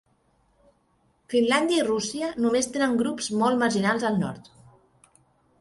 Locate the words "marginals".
3.65-4.07